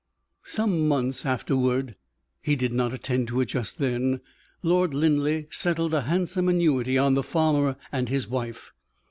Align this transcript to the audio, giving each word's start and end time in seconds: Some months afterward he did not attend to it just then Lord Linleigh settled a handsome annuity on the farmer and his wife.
Some 0.45 0.87
months 0.87 1.27
afterward 1.27 1.95
he 2.41 2.55
did 2.55 2.73
not 2.73 2.91
attend 2.91 3.27
to 3.27 3.41
it 3.41 3.45
just 3.49 3.77
then 3.77 4.21
Lord 4.63 4.95
Linleigh 4.95 5.45
settled 5.51 5.93
a 5.93 6.01
handsome 6.01 6.49
annuity 6.49 6.97
on 6.97 7.13
the 7.13 7.21
farmer 7.21 7.75
and 7.91 8.09
his 8.09 8.27
wife. 8.27 8.73